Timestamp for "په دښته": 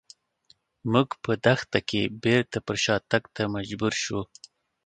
1.23-1.79